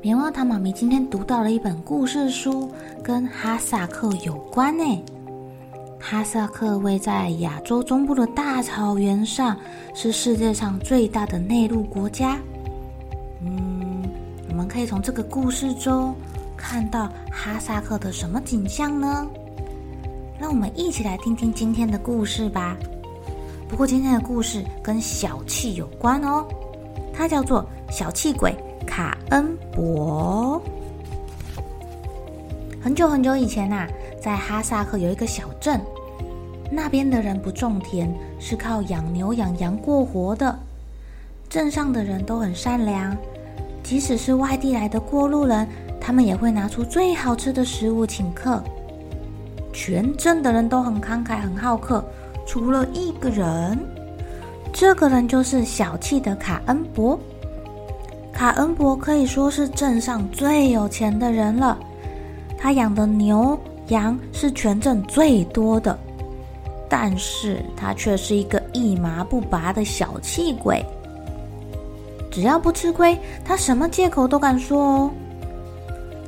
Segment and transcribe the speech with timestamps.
[0.00, 2.70] 棉花糖妈咪今天读到了一本故事书，
[3.02, 4.84] 跟哈萨克有关呢。
[5.98, 9.56] 哈萨克位在亚洲中部的大草原上，
[9.94, 12.38] 是世界上最大的内陆国家。
[13.42, 14.04] 嗯，
[14.48, 16.14] 我们可以从这个故事中
[16.56, 19.26] 看到哈萨克的什么景象呢？
[20.38, 22.76] 让我们一起来听听今天的故事吧。
[23.68, 26.46] 不过今天的故事跟小气有关哦，
[27.12, 28.54] 它叫做小气鬼。
[28.88, 30.60] 卡恩伯。
[32.80, 35.78] 很久很久以前呐、啊，在哈萨克有一个小镇，
[36.72, 40.58] 那边的人不种田，是靠养牛养羊过活的。
[41.50, 43.14] 镇上的人都很善良，
[43.82, 45.68] 即使是外地来的过路人，
[46.00, 48.62] 他们也会拿出最好吃的食物请客。
[49.70, 52.02] 全镇的人都很慷慨，很好客，
[52.46, 53.78] 除了一个人，
[54.72, 57.18] 这个人就是小气的卡恩伯。
[58.38, 61.76] 卡恩伯可以说是镇上最有钱的人了，
[62.56, 63.58] 他养的牛
[63.88, 65.98] 羊是全镇最多的，
[66.88, 70.80] 但是他却是一个一麻不拔的小气鬼。
[72.30, 75.10] 只要不吃亏，他什么借口都敢说哦。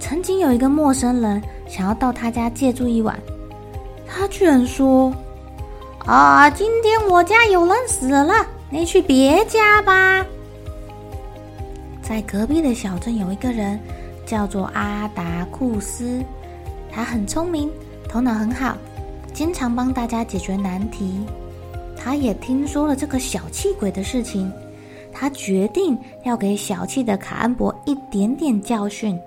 [0.00, 3.14] 曾经有一个陌生人想要到他家借住一晚，
[4.06, 5.12] 他居然说
[6.06, 10.24] ：“啊，今天我家有人死了，你去别家吧。”
[12.08, 13.78] 在隔壁的小镇有一个人，
[14.24, 16.24] 叫做阿达库斯，
[16.90, 17.70] 他很聪明，
[18.08, 18.74] 头脑很好，
[19.34, 21.20] 经常帮大家解决难题。
[21.94, 24.50] 他也听说了这个小气鬼的事情，
[25.12, 29.20] 他决定要给小气的卡恩伯一点点教训。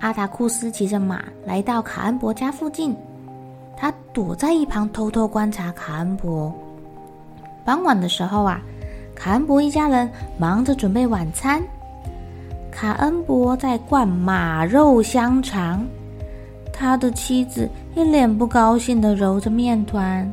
[0.00, 2.94] 阿达库斯骑着马来到卡恩伯家附近，
[3.74, 6.54] 他躲在一旁偷偷观察卡恩伯。
[7.64, 8.60] 傍晚的时候啊。
[9.16, 11.60] 卡恩伯一家人忙着准备晚餐，
[12.70, 15.84] 卡恩伯在灌马肉香肠，
[16.72, 20.30] 他的妻子一脸不高兴地揉着面团，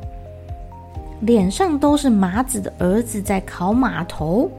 [1.22, 4.51] 脸上都是麻子的儿子在烤马头，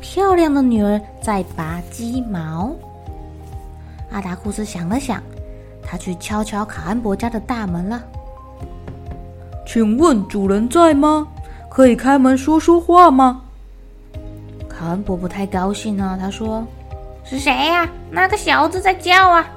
[0.00, 2.70] 漂亮的女儿在拔鸡毛。
[4.12, 5.20] 阿达库斯想了想，
[5.82, 8.00] 他去敲敲卡恩伯家的大门了。
[9.66, 11.26] 请问主人在吗？
[11.68, 13.42] 可以开门说说话吗？
[14.78, 16.62] 卡恩伯伯太高兴呢、啊，他说
[17.24, 17.88] ：“是谁呀、啊？
[18.10, 19.48] 那个小子在叫啊？”“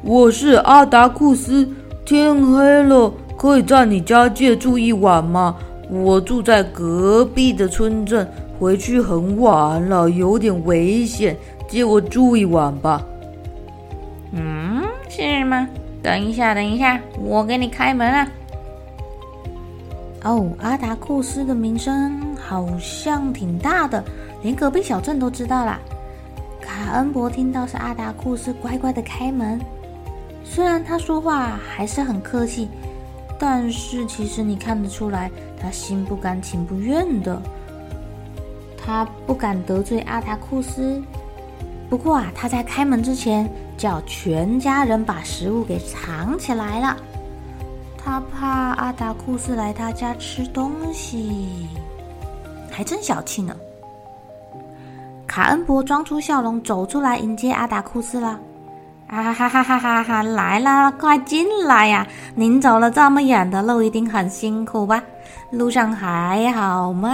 [0.00, 1.68] 我是阿达库斯，
[2.04, 5.56] 天黑了，可以在你家借住一晚吗？
[5.90, 8.24] 我住在隔壁的村镇，
[8.60, 13.04] 回去很晚了，有点危险，借我住一晚吧。
[14.30, 15.68] ”“嗯，是吗？
[16.00, 18.28] 等一下，等一下，我给你开门啊。”
[20.22, 24.04] 哦，阿达库斯的名声好像挺大的，
[24.42, 25.78] 连隔壁小镇都知道啦。
[26.60, 29.60] 卡恩伯听到是阿达库斯，乖乖的开门。
[30.44, 32.68] 虽然他说话还是很客气，
[33.38, 35.30] 但是其实你看得出来，
[35.60, 37.40] 他心不甘情不愿的。
[38.84, 41.00] 他不敢得罪阿达库斯，
[41.88, 43.48] 不过啊，他在开门之前
[43.78, 46.96] 叫全家人把食物给藏起来了。
[47.96, 51.68] 他怕阿达库斯来他家吃东西，
[52.72, 53.54] 还真小气呢。
[55.26, 58.40] 卡恩伯装出笑容走出来迎接阿达库斯了。
[59.08, 60.22] 啊哈哈哈哈哈！
[60.22, 62.06] 来啦，快进来呀！
[62.34, 65.02] 您走了这么远的路，一定很辛苦吧？
[65.50, 67.10] 路上还好吗？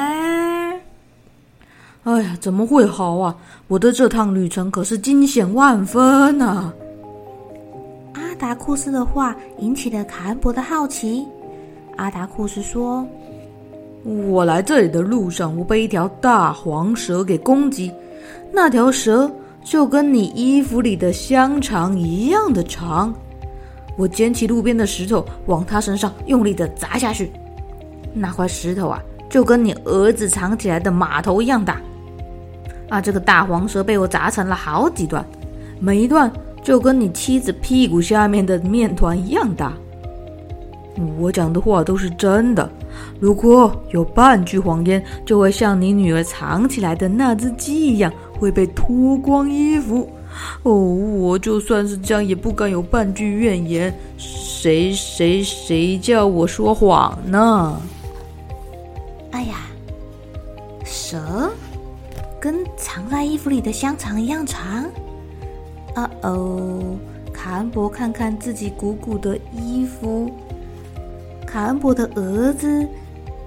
[2.04, 3.34] 哎呀，怎么会好啊？
[3.66, 6.72] 我的这趟旅程可是惊险万分啊！
[8.12, 11.26] 阿达库斯的话引起了卡恩伯的好奇。
[11.96, 13.04] 阿达库斯说
[14.04, 17.92] ：“我来这里的路上，我被一条大黄蛇给攻击。
[18.52, 19.30] 那条蛇
[19.62, 23.12] 就跟你衣服里的香肠一样的长。
[23.96, 27.30] 我捡起路边的石头，往他身上用力的砸下去。
[28.14, 31.80] 那块石头啊，就跟你儿子藏起来的马头一样大。
[32.88, 35.22] 啊，这个大黄蛇被我砸成了好几段，
[35.80, 39.72] 每一段就跟你妻子屁股下面的面团一样大。
[41.18, 42.70] 我讲的话都是真的，
[43.20, 50.08] 如果有半句谎言，就会像你女儿藏起来的那只鸡一样，会被脱光衣服。
[50.62, 53.92] 哦，我就算是这样，也不敢有半句怨言。
[54.16, 57.80] 谁谁谁叫我说谎呢？
[59.30, 59.56] 哎呀，
[60.84, 61.50] 蛇
[62.40, 64.84] 跟藏在衣服里的香肠一样长。
[65.94, 66.96] 啊哦，
[67.32, 70.30] 卡恩伯看看自己鼓鼓的衣服。
[71.50, 72.86] 卡恩伯的儿子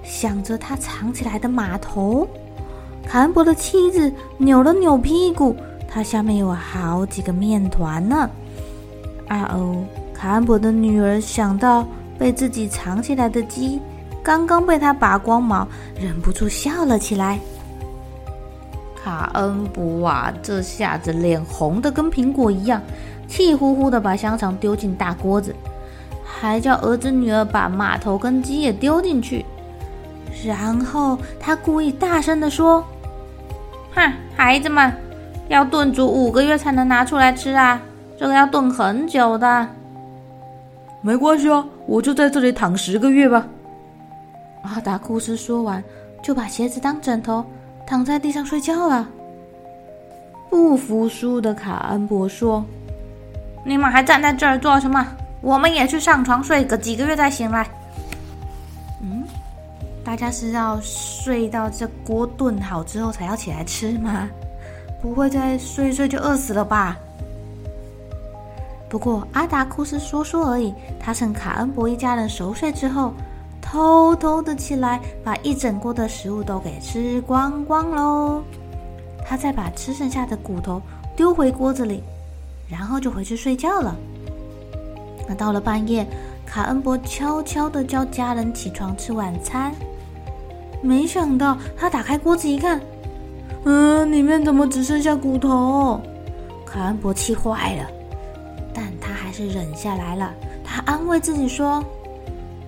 [0.02, 2.26] 想着他藏起来的马头，
[3.06, 5.54] 卡恩伯的妻子扭了扭屁股，
[5.86, 8.28] 他下面有好几个面团呢。
[9.28, 11.86] 啊哦，卡恩伯的女儿想到
[12.18, 13.80] 被自己藏起来的鸡
[14.20, 15.66] 刚刚被他拔光毛，
[15.98, 17.38] 忍不住笑了起来。
[19.00, 22.82] 卡恩伯啊，这下子脸红的跟苹果一样，
[23.28, 25.54] 气呼呼的把香肠丢进大锅子。
[26.42, 29.46] 还叫儿子女儿把马头跟鸡也丢进去，
[30.44, 32.84] 然后他故意大声的说
[33.94, 34.92] ：“哼，孩子们，
[35.46, 37.80] 要炖煮五个月才能拿出来吃啊！
[38.18, 39.68] 这个要炖很久的。”
[41.00, 43.46] 没关系啊，我就在这里躺十个月吧。
[44.62, 45.80] 阿达库斯说完，
[46.24, 47.44] 就把鞋子当枕头，
[47.86, 49.08] 躺在地上睡觉了。
[50.50, 52.64] 不服输的卡恩伯说
[53.64, 55.06] ：“你们还站在这儿做什么？”
[55.42, 57.68] 我们也去上床睡个几个月再醒来。
[59.02, 59.24] 嗯，
[60.04, 64.28] 大家是要睡到这锅炖好之后才要起来吃吗？
[65.02, 66.96] 不会再睡一睡就饿死了吧？
[68.88, 70.72] 不过阿达库斯说说而已。
[71.00, 73.12] 他趁卡恩伯一家人熟睡之后，
[73.60, 78.44] 偷偷的起来，把一整锅的食物都给吃光光喽。
[79.26, 80.80] 他再把吃剩下的骨头
[81.16, 82.00] 丢回锅子里，
[82.68, 83.96] 然后就回去睡觉了。
[85.28, 86.06] 那到了半夜，
[86.44, 89.72] 卡恩伯悄悄的叫家人起床吃晚餐。
[90.82, 92.80] 没想到他打开锅子一看，
[93.64, 96.00] 嗯，里面怎么只剩下骨头？
[96.66, 97.86] 卡恩伯气坏了，
[98.74, 100.32] 但他还是忍下来了。
[100.64, 101.84] 他安慰自己说：“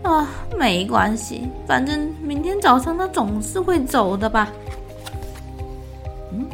[0.02, 0.28] 啊，
[0.58, 4.52] 没关系，反正明天早上他总是会走的吧。”
[6.30, 6.46] 嗯，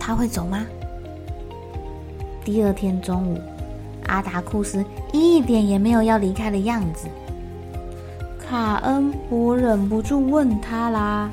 [0.00, 0.66] 他会走吗？
[2.44, 3.38] 第二天中午。
[4.06, 7.06] 阿达库斯一点也没有要离开的样子，
[8.38, 11.30] 卡恩伯忍不住问他啦：“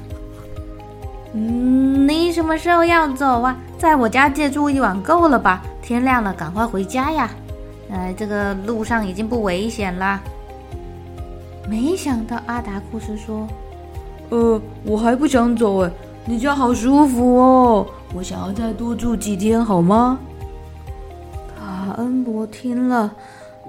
[1.34, 3.58] 嗯，你什么时候要走啊？
[3.78, 5.62] 在我家借住一晚够了吧？
[5.82, 7.30] 天亮了，赶快回家呀！
[7.90, 10.22] 呃，这个路上已经不危险啦。”
[11.70, 13.48] 没想到阿达库斯说
[14.30, 15.92] ：“呃，我还不想走哎，
[16.26, 20.20] 你家好舒服哦，我想要再多住几天，好吗？”
[21.98, 23.16] 恩伯听了，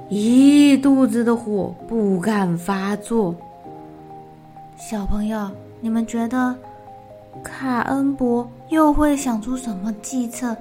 [0.09, 3.35] 一肚子的火，不敢发作。
[4.77, 5.51] 小朋友，
[5.81, 6.55] 你们觉得
[7.43, 10.57] 卡恩伯又会想出什么计策，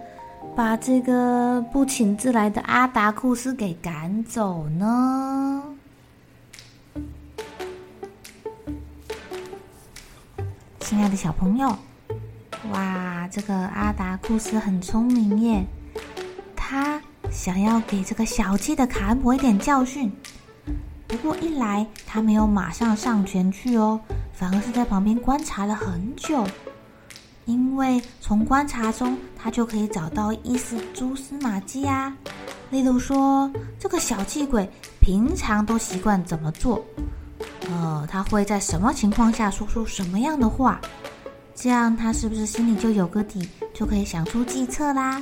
[0.56, 5.64] 把这个不请自来的阿达库斯给赶走呢？
[10.80, 11.76] 亲爱的小朋友，
[12.72, 15.66] 哇，这个阿达库斯很聪明耶，
[16.56, 17.02] 他。
[17.34, 20.10] 想要给这个小气的卡恩伯一点教训，
[21.08, 24.00] 不过一来他没有马上上前去哦，
[24.32, 26.48] 反而是在旁边观察了很久，
[27.46, 32.16] 因为从观察中他就可以找到一丝蛛丝马迹啊。
[32.70, 34.70] 例如说，这个小气鬼
[35.02, 36.84] 平常都习惯怎么做？
[37.70, 40.80] 呃，他会在什么情况下说出什么样的话？
[41.56, 45.22] 这样他是不是心里就有个底，就可以想出计策啦？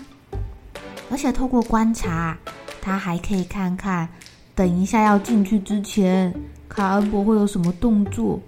[1.12, 2.38] 而且透过观察，
[2.82, 4.08] 他还可以看看，
[4.56, 6.34] 等一下要进去之前，
[6.70, 8.40] 卡恩伯会有什么动作。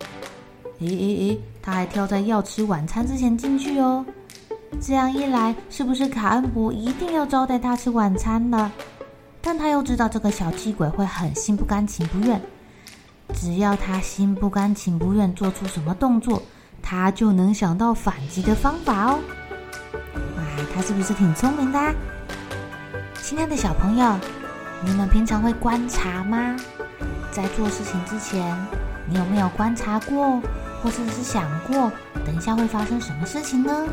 [0.79, 4.05] 诶诶诶，他还挑在要吃晚餐之前进去哦。
[4.81, 8.71] 这样一来，是不是卡恩伯一定要招待他吃晚餐呢？
[9.41, 12.41] 但他又知道这个小气鬼会很心不甘情不愿，
[13.33, 16.41] 只要他心不甘情不愿做出什么动作，
[16.81, 19.19] 他就能想到反击的方法哦。
[20.37, 20.43] 哇，
[20.73, 21.95] 他是不是挺聪明的？
[23.23, 24.19] 亲爱的小朋友，
[24.85, 26.57] 你们平常会观察吗？
[27.31, 28.53] 在做事情之前，
[29.07, 30.41] 你有没有观察过，
[30.83, 31.89] 或者是想过，
[32.25, 33.87] 等一下会发生什么事情呢？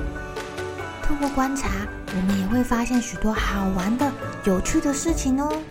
[1.05, 1.69] 透过观察，
[2.09, 4.11] 我们也会发现许多好玩的、
[4.47, 5.63] 有趣的事情哦。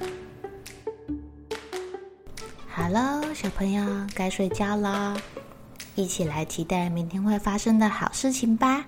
[2.70, 3.86] 好了，小朋友
[4.16, 5.18] 该睡觉了，
[5.96, 8.86] 一起来期待明天会发生的好事情吧。